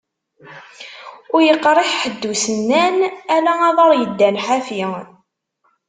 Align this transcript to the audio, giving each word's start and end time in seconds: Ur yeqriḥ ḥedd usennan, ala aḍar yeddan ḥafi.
Ur 1.33 1.41
yeqriḥ 1.47 1.89
ḥedd 2.01 2.23
usennan, 2.31 2.97
ala 3.35 3.53
aḍar 3.69 3.91
yeddan 3.95 4.37
ḥafi. 4.45 4.81